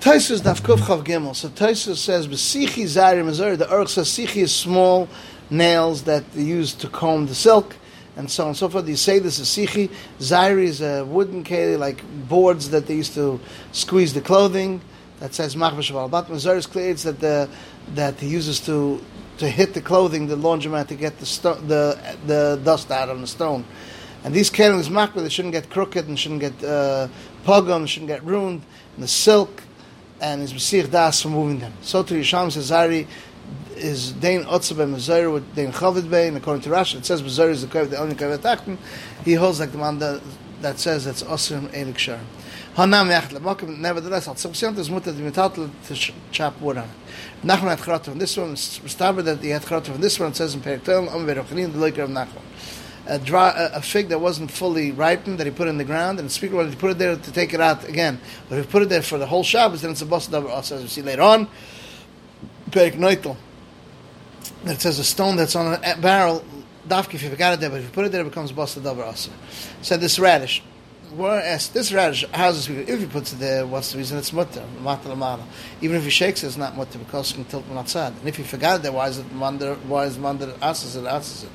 Taisus 0.00 0.40
Daf 0.40 0.62
Kuf 0.62 0.78
Chaf 0.86 1.04
Gimel. 1.04 1.36
So 1.36 1.50
Taisus 1.50 1.98
says, 1.98 2.26
"B'sichi 2.26 2.84
zayir 2.84 3.22
mazur." 3.22 3.54
The 3.54 3.66
Urch 3.66 3.90
says 3.90 4.08
sichi 4.08 4.38
is 4.38 4.50
small 4.50 5.10
nails 5.50 6.04
that 6.04 6.32
they 6.32 6.40
use 6.40 6.72
to 6.76 6.88
comb 6.88 7.26
the 7.26 7.34
silk, 7.34 7.76
and 8.16 8.30
so 8.30 8.44
on 8.44 8.48
and 8.48 8.56
so 8.56 8.70
forth. 8.70 8.88
You 8.88 8.96
say 8.96 9.18
this 9.18 9.38
is 9.38 9.48
sichi. 9.48 9.90
Zairi 10.18 10.64
is 10.64 10.80
a 10.80 11.04
wooden 11.04 11.44
keli, 11.44 11.78
like 11.78 12.02
boards 12.30 12.70
that 12.70 12.86
they 12.86 12.94
used 12.94 13.12
to 13.12 13.40
squeeze 13.72 14.14
the 14.14 14.22
clothing. 14.22 14.80
That 15.18 15.34
says 15.34 15.54
machbash 15.54 16.10
But 16.10 16.30
Mazur 16.30 16.56
is 16.56 16.66
clear 16.66 16.94
that 16.94 17.20
the 17.20 17.50
that 17.94 18.18
he 18.20 18.28
uses 18.28 18.58
to 18.60 19.04
to 19.36 19.48
hit 19.50 19.74
the 19.74 19.82
clothing, 19.82 20.28
the 20.28 20.36
laundromat 20.36 20.86
to 20.86 20.94
get 20.94 21.18
the 21.18 21.26
sto- 21.26 21.60
the 21.60 21.98
the 22.26 22.58
dust 22.64 22.90
out 22.90 23.10
on 23.10 23.20
the 23.20 23.26
stone. 23.26 23.66
And 24.24 24.32
these 24.32 24.50
kelim 24.50 24.80
is 24.80 24.88
makbah, 24.88 25.16
they 25.16 25.28
shouldn't 25.28 25.52
get 25.52 25.68
crooked 25.68 26.08
and 26.08 26.18
shouldn't 26.18 26.40
get 26.40 26.64
uh, 26.64 27.08
pogum, 27.44 27.86
shouldn't 27.86 28.08
get 28.08 28.24
ruined. 28.24 28.62
And 28.94 29.04
the 29.04 29.08
silk 29.08 29.62
and 30.20 30.42
is 30.42 30.52
Mesich 30.52 30.90
Das 30.90 31.22
from 31.22 31.32
moving 31.32 31.58
them. 31.58 31.72
So 31.82 32.02
to 32.02 32.14
Yisham 32.14 32.52
says 32.52 32.70
Zari 32.70 33.06
is 33.76 34.12
Dain 34.12 34.44
Otzabe 34.44 34.88
Mazar 34.88 35.32
with 35.32 35.54
Dain 35.54 35.72
Chavid 35.72 36.10
Bay, 36.10 36.28
and 36.28 36.36
according 36.36 36.62
to 36.62 36.70
Rashi, 36.70 36.96
it 36.96 37.06
says 37.06 37.22
Mazar 37.22 37.50
is 37.50 37.62
the 37.62 37.68
Kav, 37.68 37.90
the 37.90 37.98
only 37.98 38.14
Kav 38.14 38.36
Tachten. 38.38 38.76
He 39.24 39.34
holds 39.34 39.60
like 39.60 39.72
the 39.72 39.78
man 39.78 39.98
that, 39.98 40.20
that 40.60 40.78
says 40.78 41.04
that's 41.04 41.22
Osir 41.22 41.60
Elik 41.68 41.98
Shar. 41.98 42.20
Hanam 42.76 43.08
Yachle 43.08 43.40
Mokim, 43.40 43.78
nevertheless, 43.78 44.28
Al 44.28 44.34
Tzibsiyant 44.34 44.78
is 44.78 44.90
mutter 44.90 45.12
Mitatel 45.12 45.70
to 45.86 46.12
chop 46.30 46.60
wood 46.60 46.76
on 46.76 46.84
it. 46.84 47.46
Nachman 47.46 47.76
had 47.76 47.78
Charato 47.78 48.04
from 48.06 48.18
this 48.18 48.36
one, 48.36 48.54
Staber 48.54 49.24
that 49.24 49.40
he 49.40 49.48
had 49.48 49.62
Charato 49.62 49.86
from 49.86 50.00
this 50.00 50.18
one, 50.20 50.30
it 50.30 50.36
says 50.36 50.54
in 50.54 50.60
Perik 50.60 50.84
Tel, 50.84 51.08
Om 51.08 51.26
Verochanin, 51.26 51.72
the 51.72 51.78
Loiker 51.78 52.04
of 52.04 52.10
Nachman 52.10 52.42
a, 53.10 53.18
dry, 53.18 53.50
a, 53.56 53.82
fig 53.82 54.08
that 54.08 54.20
wasn't 54.20 54.50
fully 54.50 54.92
ripened 54.92 55.38
that 55.38 55.46
he 55.46 55.50
put 55.50 55.68
in 55.68 55.78
the 55.78 55.84
ground, 55.84 56.18
and 56.18 56.28
the 56.28 56.32
speaker 56.32 56.56
wanted 56.56 56.70
to 56.70 56.76
put 56.76 56.92
it 56.92 56.98
there 56.98 57.16
to 57.16 57.32
take 57.32 57.52
it 57.52 57.60
out 57.60 57.86
again. 57.88 58.20
But 58.48 58.58
if 58.58 58.66
he 58.66 58.70
put 58.70 58.82
it 58.82 58.88
there 58.88 59.02
for 59.02 59.18
the 59.18 59.26
whole 59.26 59.42
Shabbos, 59.42 59.82
then 59.82 59.90
it's 59.90 60.02
a 60.02 60.06
bust 60.06 60.32
also 60.32 60.76
as 60.76 60.82
we 60.82 60.88
see 60.88 61.02
later 61.02 61.22
on. 61.22 61.48
Perik. 62.70 63.36
It 64.64 64.80
says 64.80 64.98
a 64.98 65.04
stone 65.04 65.36
that's 65.36 65.56
on 65.56 65.82
a 65.82 65.96
barrel, 65.96 66.44
dafki 66.86 67.14
if 67.14 67.22
you 67.22 67.30
forgot 67.30 67.54
it 67.54 67.60
there, 67.60 67.70
but 67.70 67.80
if 67.80 67.84
you 67.84 67.90
put 67.90 68.04
it 68.04 68.12
there, 68.12 68.20
it 68.20 68.24
becomes 68.24 68.52
bust 68.52 68.80
davar 68.80 69.06
also. 69.06 69.30
Oh, 69.32 69.48
Said 69.82 70.00
this 70.00 70.18
radish. 70.18 70.62
Whereas 71.16 71.68
this 71.70 71.92
radish, 71.92 72.24
how 72.32 72.52
does 72.52 72.68
If 72.68 73.00
he 73.00 73.06
puts 73.06 73.32
it 73.32 73.40
there, 73.40 73.66
what's 73.66 73.90
the 73.90 73.98
reason? 73.98 74.16
It's 74.18 74.32
mutter, 74.32 74.62
mata 74.80 75.44
Even 75.80 75.96
if 75.96 76.04
he 76.04 76.10
shakes 76.10 76.44
it, 76.44 76.46
it's 76.46 76.56
not 76.56 76.76
mutter 76.76 76.98
because 77.00 77.32
it 77.32 77.34
can 77.34 77.44
tilt 77.46 77.64
outside. 77.72 78.12
And 78.12 78.28
if 78.28 78.36
he 78.36 78.44
forgot 78.44 78.82
there, 78.82 78.92
why 78.92 79.08
is 79.08 79.18
it 79.18 79.32
mandar? 79.32 79.74
Why 79.88 80.04
is 80.04 80.18
mandar 80.18 80.54
asses 80.62 80.94
it 80.94 81.04
asses 81.06 81.44
it? 81.44 81.50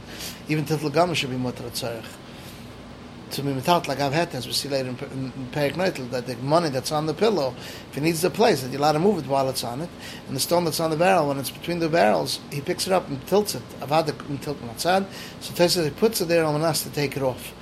Even 0.50 0.66
tilt 0.66 0.92
gama 0.92 1.16
should 1.16 1.30
be 1.30 1.38
mutter 1.38 1.64
tzarich. 1.64 2.03
To 3.31 3.44
be 3.44 3.53
metat 3.53 3.88
like 3.88 4.02
I've 4.02 4.11
had 4.11 4.36
as 4.36 4.45
we 4.45 4.52
see 4.52 4.67
later 4.67 4.89
in, 4.89 4.98
in, 4.98 5.52
in 5.56 6.09
that 6.11 6.28
the 6.28 6.36
money 6.38 6.70
that's 6.70 6.92
on 6.92 7.06
the 7.06 7.14
pillow, 7.14 7.56
if 7.89 7.95
he 7.95 8.02
needs 8.02 8.22
the 8.22 8.30
place, 8.30 8.61
that 8.61 8.72
you're 8.72 8.80
allowed 8.80 8.94
to 8.94 9.00
move 9.00 9.20
it 9.20 9.28
while 9.28 9.48
it's 9.50 9.64
on 9.64 9.80
it, 9.80 9.89
and 10.28 10.36
the 10.36 10.39
stone 10.39 10.66
that's 10.66 10.81
on 10.81 10.92
the 10.92 10.98
barrel, 10.98 11.30
when 11.30 11.39
it's 11.39 11.50
between 11.50 11.80
the 11.80 11.89
barrels, 11.89 12.39
he 12.52 12.59
picks 12.59 12.88
it 12.88 12.94
up 12.94 13.08
and 13.08 13.26
tilts 13.26 13.56
it. 13.56 13.64
I've 13.81 13.89
had 13.89 14.09
and 14.09 14.42
tilt 14.42 14.58
outside. 14.70 15.06
So 15.39 15.53
Tesla 15.53 15.86
he 15.86 15.92
puts 15.92 16.20
it 16.20 16.28
there 16.28 16.44
on 16.44 16.59
the 16.59 16.72
to 16.73 16.89
take 16.92 17.16
it 17.16 17.23
off 17.23 17.53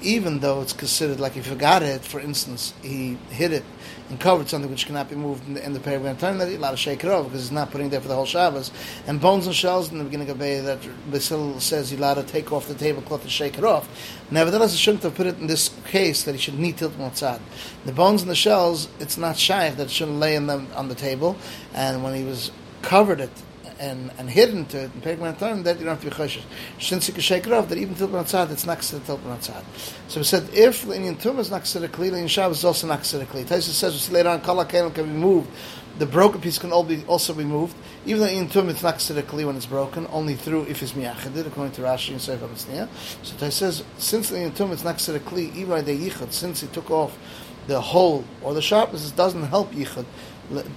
even 0.00 0.40
though 0.40 0.60
it's 0.62 0.72
considered 0.72 1.20
like 1.20 1.32
he 1.32 1.40
forgot 1.40 1.82
it, 1.82 2.02
for 2.02 2.20
instance, 2.20 2.72
he 2.82 3.18
hid 3.30 3.52
it 3.52 3.64
and 4.08 4.18
covered 4.18 4.48
something 4.48 4.70
which 4.70 4.86
cannot 4.86 5.10
be 5.10 5.16
moved 5.16 5.46
in 5.46 5.54
the, 5.54 5.64
in 5.64 5.72
the 5.72 5.80
period 5.80 6.18
time, 6.18 6.38
that 6.38 6.48
allowed 6.48 6.70
to 6.70 6.76
shake 6.76 7.04
it 7.04 7.10
off 7.10 7.26
because 7.26 7.42
he's 7.42 7.52
not 7.52 7.70
putting 7.70 7.90
there 7.90 8.00
for 8.00 8.08
the 8.08 8.14
whole 8.14 8.24
Shabbos. 8.24 8.70
And 9.06 9.20
bones 9.20 9.46
and 9.46 9.54
shells 9.54 9.90
in 9.90 9.98
the 9.98 10.04
beginning 10.04 10.30
of 10.30 10.38
Bay 10.38 10.60
that 10.60 10.78
Basil 11.10 11.60
says 11.60 11.92
you're 11.92 11.98
allowed 11.98 12.14
to 12.14 12.22
take 12.22 12.52
off 12.52 12.68
the 12.68 12.74
tablecloth 12.74 13.22
and 13.22 13.30
shake 13.30 13.58
it 13.58 13.64
off. 13.64 13.88
Nevertheless, 14.30 14.72
he 14.72 14.78
shouldn't 14.78 15.02
have 15.02 15.14
put 15.14 15.26
it 15.26 15.38
in 15.38 15.46
this 15.46 15.70
case 15.86 16.22
that 16.24 16.32
he 16.32 16.40
should 16.40 16.58
need 16.58 16.78
tilt 16.78 16.92
motzad. 16.98 17.40
The 17.84 17.92
bones 17.92 18.22
and 18.22 18.30
the 18.30 18.36
shells, 18.36 18.88
it's 19.00 19.18
not 19.18 19.36
shy 19.36 19.70
that 19.70 19.82
it 19.82 19.90
shouldn't 19.90 20.18
lay 20.18 20.36
in 20.36 20.46
them 20.46 20.68
on 20.74 20.88
the 20.88 20.94
table. 20.94 21.36
And 21.74 22.02
when 22.02 22.14
he 22.14 22.24
was 22.24 22.50
covered 22.82 23.20
it 23.20 23.30
and, 23.78 24.10
and 24.18 24.28
hidden 24.28 24.66
to 24.66 24.84
it, 24.84 24.90
and 24.92 25.02
Perek 25.02 25.38
time 25.38 25.62
that 25.62 25.78
you 25.78 25.84
don't 25.84 25.94
have 25.94 26.04
to 26.04 26.10
be 26.10 26.14
choshesh. 26.14 26.42
Since 26.80 27.08
you 27.08 27.14
can 27.14 27.22
shake 27.22 27.46
it 27.46 27.52
off, 27.52 27.68
that 27.68 27.78
even 27.78 27.94
Tilpan 27.94 28.24
Atzad, 28.24 28.50
it's 28.50 28.66
not 28.66 28.78
considered 28.78 29.06
Tilpan 29.06 29.38
Atzad. 29.38 29.64
So 30.08 30.20
we 30.20 30.24
said, 30.24 30.48
if 30.52 30.86
the 30.86 31.16
Tum 31.20 31.38
is 31.38 31.50
not 31.50 31.58
considered 31.58 31.92
Kli, 31.92 31.98
the 31.98 32.06
Indian 32.06 32.28
Shabbos 32.28 32.58
is 32.58 32.64
also 32.64 32.86
not 32.86 32.96
considered 32.96 33.28
Kli. 33.28 33.44
Taisa 33.44 33.70
says, 33.70 33.92
we 33.92 33.98
see 33.98 34.12
later 34.12 34.30
on, 34.30 34.40
Kala 34.40 34.64
can 34.66 34.90
be 34.92 35.02
moved. 35.04 35.50
The 35.98 36.06
broken 36.06 36.40
piece 36.40 36.58
can 36.58 36.70
also 36.72 37.34
be 37.34 37.44
moved. 37.44 37.76
Even 38.06 38.22
though 38.22 38.28
in 38.28 38.48
Tum 38.48 38.68
it's 38.68 38.82
not 38.82 38.94
considered 38.94 39.26
Kli 39.26 39.44
when 39.44 39.56
it's 39.56 39.66
broken, 39.66 40.06
only 40.10 40.34
through 40.34 40.66
if 40.66 40.82
it's 40.82 40.92
Miyachadid, 40.92 41.46
according 41.46 41.72
to 41.74 41.82
Rashi 41.82 42.10
and 42.10 42.20
Sefer 42.20 42.46
HaMitzniah. 42.46 42.88
So 43.22 43.34
Taisa 43.36 43.52
says, 43.52 43.84
since 43.98 44.28
the 44.28 44.36
Indian 44.36 44.52
Tum 44.52 44.72
it's 44.72 44.84
not 44.84 44.92
considered 44.92 45.24
Kli, 45.24 45.54
even 45.54 45.70
by 45.70 45.80
the 45.80 45.96
Yichud, 45.96 46.32
since 46.32 46.60
he 46.60 46.68
took 46.68 46.90
off 46.90 47.18
the 47.66 47.80
hole 47.80 48.24
or 48.42 48.54
the 48.54 48.62
sharpness, 48.62 49.10
it 49.10 49.16
doesn't 49.16 49.42
help 49.44 49.72
Yichud 49.72 50.06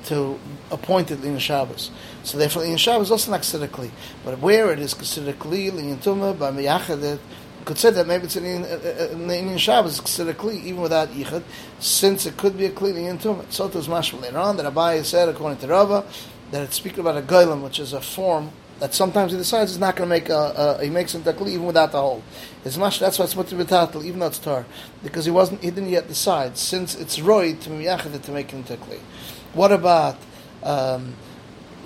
to 0.06 0.40
appoint 0.70 1.12
it 1.12 1.24
in 1.24 1.34
the 1.34 1.40
Shabbos. 1.40 1.92
So 2.24 2.38
therefore, 2.38 2.66
in 2.66 2.78
Shabbos 2.78 3.12
also 3.12 3.32
not 3.32 3.38
considered 3.38 3.72
kli. 3.72 3.92
But 4.24 4.40
where 4.40 4.72
it 4.72 4.80
is 4.80 4.94
considered 4.94 5.40
kli, 5.40 5.70
in 5.70 5.98
Tuma, 5.98 6.38
by 6.38 6.52
Miyachad, 6.52 7.20
could 7.64 7.78
say 7.78 7.92
that 7.92 8.08
maybe 8.08 8.26
it's 8.26 8.36
in, 8.36 8.46
in, 8.46 8.66
in, 8.66 9.30
in 9.50 9.58
Shabbos, 9.58 10.00
considered 10.00 10.38
kli, 10.38 10.64
even 10.64 10.82
without 10.82 11.10
yichud, 11.10 11.44
since 11.80 12.26
it 12.26 12.38
could 12.38 12.58
be 12.58 12.66
a 12.66 12.72
kli 12.72 13.10
in 13.10 13.18
Tuma. 13.18 13.50
So 13.52 13.68
it 13.68 13.76
was 13.76 13.88
mashma 13.88 14.22
later 14.22 14.40
on 14.40 14.58
that 14.58 14.72
Abaye 14.72 15.04
said, 15.06 15.30
according 15.30 15.60
to 15.60 15.68
Rava, 15.68 16.06
that 16.52 16.64
it's 16.64 16.76
speaking 16.76 17.00
about 17.00 17.18
a 17.18 17.22
goylem, 17.22 17.62
which 17.62 17.80
is 17.80 17.94
a 17.94 18.02
form 18.02 18.52
that 18.82 18.96
sometimes 18.96 19.32
he 19.32 19.38
decides 19.38 19.70
he's 19.70 19.80
not 19.80 19.96
going 19.96 20.10
to 20.10 20.10
make 20.10 20.28
a, 20.30 20.78
a 20.80 20.84
he 20.84 20.90
makes 20.90 21.14
it 21.14 21.24
kli 21.24 21.50
even 21.50 21.68
without 21.68 21.92
the 21.92 22.02
hole. 22.02 22.24
It's 22.66 22.78
much 22.78 23.00
that's 23.00 23.20
why 23.20 23.26
it's 23.26 23.36
mutter 23.36 23.56
b'tatel 23.56 24.04
even 24.04 24.20
though 24.20 24.26
it's 24.26 24.40
tar 24.40 24.66
because 25.04 25.24
he 25.24 25.32
wasn't 25.32 25.64
he 25.64 25.70
didn't 25.70 25.90
yet 25.90 26.08
decide 26.08 26.58
since 26.58 26.96
it's 26.96 27.20
roy 27.20 27.54
to 27.54 27.70
miyachid 27.70 28.20
to 28.20 28.32
make 28.32 28.52
it 28.52 28.56
into 28.56 28.76
kli. 28.78 28.98
What 29.54 29.72
about 29.72 30.18
um, 30.64 31.14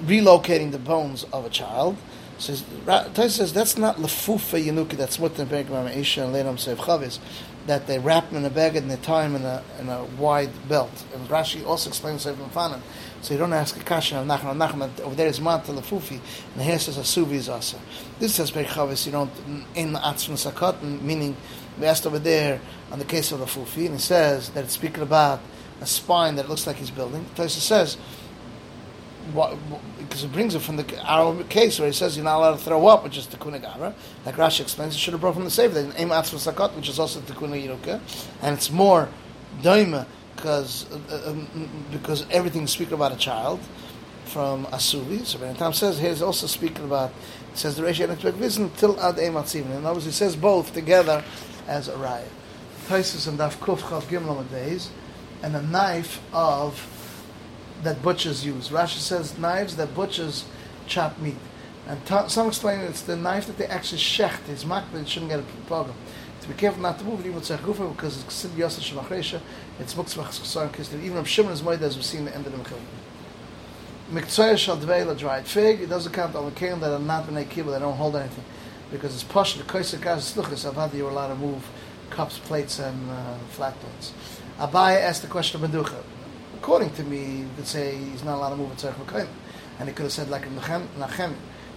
relocating 0.06 0.72
the 0.72 0.80
bones 0.80 1.26
of 1.34 1.46
a 1.46 1.50
child? 1.50 1.98
Says 2.38 2.64
Tais 2.86 3.36
says 3.36 3.52
that's 3.52 3.78
not 3.78 3.98
lefufa 3.98 4.64
yenuki. 4.64 4.92
That's 4.92 5.20
what 5.20 5.36
the 5.36 5.44
Begram 5.44 5.94
Isha 5.94 6.24
and 6.24 6.34
Leram 6.34 6.58
Sev 6.58 6.78
Chavis 6.80 7.20
that 7.68 7.88
they 7.88 7.98
wrap 8.00 8.30
them 8.30 8.38
in 8.38 8.46
a 8.46 8.50
bag 8.50 8.76
and 8.76 8.90
they 8.90 8.96
tie 8.98 9.28
them 9.28 9.36
in 9.36 9.44
a 9.44 9.64
in 9.80 9.90
a 9.90 10.06
wide 10.18 10.52
belt. 10.70 11.04
And 11.14 11.28
Rashi 11.28 11.66
also 11.66 11.90
explains 11.90 12.22
Sev. 12.22 12.38
So 13.26 13.34
you 13.34 13.40
don't 13.40 13.54
ask 13.54 13.76
a 13.76 13.80
kasha 13.84 14.18
of 14.20 14.28
Nachman 14.28 14.56
Nachman. 14.56 15.00
Over 15.00 15.16
there 15.16 15.26
is 15.26 15.42
Mata 15.42 15.72
lefufi, 15.72 16.20
and 16.54 16.62
here 16.62 16.78
says 16.78 17.00
a 17.00 17.02
suvi 17.02 17.32
is 17.32 17.50
also. 17.50 17.80
This 18.20 18.36
says 18.36 18.52
Berg 18.52 18.68
Chavis. 18.68 19.08
You 19.08 19.14
don't 19.14 19.32
in 19.74 19.94
atzvun 19.94 20.38
sakot, 20.38 21.02
meaning 21.02 21.36
we 21.80 21.88
asked 21.88 22.06
over 22.06 22.20
there 22.20 22.62
on 22.92 23.00
the 23.00 23.06
case 23.06 23.32
of 23.32 23.40
the 23.40 23.46
fufi, 23.46 23.88
and 23.88 23.96
it 23.96 24.02
says 24.02 24.50
that 24.50 24.66
it's 24.66 24.74
speaking 24.74 25.02
about 25.02 25.40
a 25.82 25.88
spine 25.88 26.36
that 26.36 26.48
looks 26.50 26.68
like 26.68 26.76
he's 26.76 26.92
building. 26.92 27.26
Taisa 27.34 27.62
says, 27.62 27.98
what, 29.34 29.58
because 29.98 30.24
it 30.24 30.32
brings 30.32 30.54
it 30.54 30.60
from 30.60 30.78
the 30.78 31.02
our 31.04 31.44
case 31.46 31.80
where 31.80 31.88
he 31.88 31.94
says 31.96 32.16
you're 32.16 32.24
not 32.24 32.38
allowed 32.38 32.60
to 32.60 32.64
throw 32.64 32.86
up, 32.86 33.04
which 33.04 33.18
is 33.18 33.26
the 33.26 33.38
kunagara. 33.38 33.96
Like 34.24 34.36
Rashi 34.36 34.62
explains, 34.62 34.94
it 34.94 35.00
should 35.00 35.14
have 35.14 35.22
brought 35.22 35.34
from 35.34 35.46
the 35.46 35.50
Sefer, 35.50 35.92
aim 35.98 36.10
sakot, 36.10 36.76
which 36.76 36.90
is 36.90 37.00
also 37.00 37.22
the 37.22 37.34
yiruka, 37.34 38.00
and 38.44 38.56
it's 38.56 38.70
more 38.70 39.10
daima 39.64 40.06
because 40.36 40.86
uh, 40.92 41.32
um, 41.32 41.48
because 41.92 42.26
everything 42.30 42.68
speaking 42.68 42.94
about 42.94 43.12
a 43.12 43.18
child 43.18 43.60
from 44.26 44.66
Asuvi. 44.68 45.26
So 45.26 45.40
when 45.40 45.56
Tam 45.56 45.74
says 45.74 46.00
here, 46.00 46.10
he's 46.10 46.22
also 46.22 46.48
speaking 46.48 46.86
about. 46.86 47.12
Says 47.54 47.78
the 47.78 47.84
ratio 47.84 48.10
and 48.10 48.20
vision 48.20 48.70
till 48.76 49.00
ad 49.00 49.18
aim 49.18 49.36
atzivin. 49.36 49.78
In 49.78 49.86
other 49.86 50.02
he 50.02 50.12
says 50.12 50.36
both 50.36 50.74
together 50.74 51.24
as 51.68 51.88
a 51.88 51.96
riot. 51.96 52.30
Taisus 52.88 53.30
and 53.30 53.40
Daf 53.40 53.56
Kuf 53.60 53.80
Chaf 53.80 54.10
Gimel 54.10 54.50
days 54.52 54.90
and 55.42 55.56
a 55.56 55.62
knife 55.62 56.22
of 56.34 57.24
that 57.84 58.02
butchers 58.02 58.46
use. 58.46 58.70
Rashi 58.70 58.98
says 58.98 59.38
knives 59.38 59.76
that 59.78 59.96
butchers 59.96 60.46
chop 60.88 61.18
meat. 61.20 61.38
And 61.88 62.04
t- 62.06 62.30
some 62.30 62.48
explain 62.48 62.80
it's 62.80 63.02
the 63.02 63.16
knife 63.16 63.48
that 63.48 63.58
they 63.58 63.68
actually 63.68 64.00
shecht. 64.00 64.50
It's 64.50 64.64
makbid, 64.64 65.04
it 65.04 65.10
shouldn't 65.10 65.32
get 65.32 65.40
a 65.40 65.44
problem. 65.68 65.96
To 66.46 66.52
be 66.52 66.58
careful 66.58 66.84
not 66.84 67.00
to 67.00 67.06
move 67.06 67.22
even 67.22 67.34
with 67.34 67.48
Gufa, 67.48 67.92
because 67.96 68.18
it's 68.18 68.24
considered 68.26 68.58
Yosef 68.60 68.84
Shemachresha, 68.84 69.42
it's 69.80 69.96
Muktzvah 69.96 70.26
Cheskusar 70.26 70.70
Kislev. 70.70 71.04
Even 71.04 71.18
of 71.18 71.28
Shimon 71.28 71.52
is 71.52 71.64
Moed, 71.64 71.82
as 71.82 71.96
we've 71.96 72.06
seen 72.06 72.20
in 72.20 72.26
the 72.26 72.36
end 72.36 72.46
of 72.46 72.52
the 72.52 72.60
Mechil. 72.60 72.78
Miktzvah 74.12 74.56
Shal 74.56 74.78
Dveil, 74.78 75.10
a 75.10 75.16
dried 75.16 75.48
fig, 75.48 75.82
it 75.82 75.90
doesn't 75.90 76.14
count 76.14 76.36
on 76.36 76.46
the 76.46 76.52
Kalim 76.52 76.80
that 76.82 76.94
are 76.94 77.00
not 77.00 77.26
B'nai 77.26 77.46
Kibbutz, 77.46 77.74
they 77.74 77.80
don't 77.80 77.98
hold 77.98 78.16
anything. 78.16 78.44
Because 78.92 79.16
it's 79.16 79.24
Posh, 79.24 79.56
the 79.56 79.64
Koisek 79.64 80.04
Gaz 80.04 80.36
Sluchas, 80.36 80.70
I've 80.70 80.76
had 80.76 80.94
you 80.94 81.06
were 81.06 81.10
allowed 81.10 81.30
to 81.30 81.36
move 81.36 81.68
cups, 82.12 82.38
plates, 82.38 82.78
and 82.78 83.10
uh, 83.10 83.38
flat 83.50 83.74
plates. 83.80 84.14
Abaye 84.60 85.02
asked 85.02 85.24
the 85.24 85.28
question 85.28 85.64
of 85.64 85.72
Meducha. 85.72 86.04
According 86.58 86.92
to 86.92 87.04
me, 87.06 87.38
you 87.38 87.50
could 87.56 87.66
say 87.66 87.98
he's 87.98 88.24
not 88.24 88.36
allowed 88.36 88.52
to 88.52 88.58
move 88.58 88.72
a 88.72 88.76
Tzarech 88.76 89.04
Mekayim. 89.04 89.30
And 89.80 89.90
he 89.90 89.96
could 89.96 90.04
have 90.04 90.14
said 90.14 90.30
like 90.30 90.48
Nachem 90.50 91.34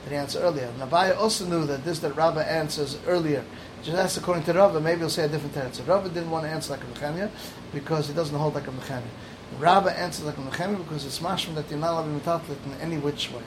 that 0.09 0.15
he 0.15 0.19
answered 0.19 0.43
earlier. 0.43 0.71
And 0.81 0.93
also 0.93 1.45
knew 1.45 1.67
that 1.67 1.85
this 1.85 1.99
that 2.01 2.17
Rabbi 2.17 2.43
answers 2.43 2.99
earlier, 3.07 3.45
just 3.83 3.97
asked 3.97 4.17
according 4.17 4.45
to 4.45 4.53
Rabbi, 4.53 4.79
maybe 4.81 5.01
he'll 5.01 5.11
say 5.11 5.25
a 5.25 5.29
different 5.29 5.57
answer. 5.57 5.83
Rabbi 5.83 6.09
didn't 6.09 6.31
want 6.31 6.45
to 6.45 6.51
answer 6.51 6.73
like 6.73 6.83
a 6.83 6.87
Nechemia 6.87 7.31
because 7.73 8.09
he 8.09 8.15
doesn't 8.15 8.37
hold 8.37 8.55
like 8.55 8.67
a 8.67 8.71
Nechemia. 8.71 9.03
Rabbi 9.59 9.91
answers 9.93 10.25
like 10.25 10.37
a 10.37 10.41
Nechemia 10.41 10.79
because 10.79 11.05
it's 11.05 11.19
mashma 11.19 11.55
that 11.55 11.71
you're 11.71 11.79
not 11.79 11.93
allowed 11.93 12.45
to 12.47 12.55
be 12.55 12.71
in 12.71 12.81
any 12.81 12.97
which 12.99 13.31
way. 13.31 13.43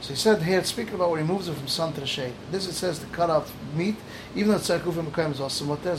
So 0.00 0.10
he 0.10 0.16
said 0.16 0.42
here, 0.42 0.62
speaking 0.62 0.94
about 0.94 1.10
where 1.10 1.20
he 1.20 1.26
moves 1.26 1.48
it 1.48 1.54
from 1.54 1.68
sun 1.68 1.92
to 1.94 2.06
shade. 2.06 2.34
This 2.50 2.68
it 2.68 2.74
says 2.74 2.98
to 2.98 3.06
cut 3.06 3.30
off 3.30 3.52
meat, 3.74 3.96
even 4.34 4.52
though 4.52 4.58
Tzarkuf 4.58 4.98
and 4.98 5.34
is 5.34 5.40
also 5.40 5.64
mutter. 5.64 5.96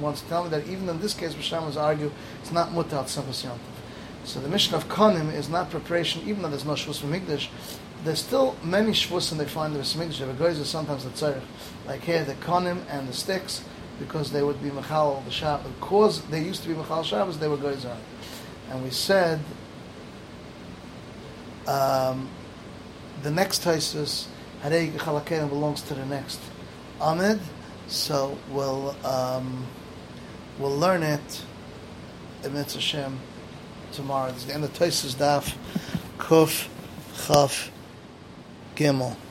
Wants 0.00 0.22
to 0.22 0.28
tell 0.28 0.44
me 0.44 0.50
that 0.50 0.66
even 0.66 0.88
in 0.88 1.00
this 1.00 1.14
case, 1.14 1.34
Rishonim 1.34 1.76
argue 1.76 2.10
it's 2.40 2.52
not 2.52 2.72
mutter 2.72 2.96
Sefas 2.96 3.48
So 4.24 4.40
the 4.40 4.48
mission 4.48 4.74
of 4.74 4.88
Konim 4.88 5.32
is 5.32 5.48
not 5.48 5.70
preparation, 5.70 6.22
even 6.26 6.42
though 6.42 6.48
there's 6.48 6.64
no 6.64 6.72
Shvus 6.72 7.00
Mikdash. 7.00 7.48
There's 8.08 8.20
still 8.20 8.56
many 8.64 8.92
Shvus 8.92 9.32
and 9.32 9.38
they 9.38 9.44
find 9.44 9.76
the 9.76 9.80
Mikdash. 9.80 10.16
There 10.16 10.48
are 10.48 10.64
sometimes 10.64 11.04
the 11.04 11.10
Tzarech. 11.10 11.42
Like 11.86 12.00
here, 12.00 12.24
the 12.24 12.32
Konim 12.36 12.80
and 12.88 13.06
the 13.06 13.12
sticks, 13.12 13.62
because 13.98 14.32
they 14.32 14.42
would 14.42 14.62
be 14.62 14.70
Mechal 14.70 15.22
the 15.26 15.30
Shabbos. 15.30 15.70
Because 15.78 16.22
they 16.28 16.42
used 16.42 16.62
to 16.62 16.70
be 16.70 16.74
Mechal 16.74 17.04
Shabbos, 17.04 17.38
they 17.38 17.48
were 17.48 17.58
Goyzer. 17.58 17.94
And 18.70 18.82
we 18.82 18.88
said 18.88 19.40
um, 21.66 22.30
the 23.22 23.30
next 23.30 23.62
Taisus, 23.62 24.28
Harei 24.62 24.90
Chalakena, 24.92 25.46
belongs 25.46 25.82
to 25.82 25.92
the 25.92 26.06
next 26.06 26.40
Ahmed. 27.02 27.38
So 27.88 28.38
we'll 28.50 28.96
um, 29.04 29.66
we'll 30.58 30.74
learn 30.74 31.02
it 31.02 31.42
in 32.42 32.52
Hashem 32.52 33.20
tomorrow. 33.92 34.32
This 34.32 34.38
is 34.38 34.46
the 34.46 34.54
end 34.54 34.64
of 34.64 34.72
Taisus 34.72 35.14
Daf 35.14 35.54
Kuf 36.16 36.68
Chaf 37.26 37.70
Gimel. 38.78 39.27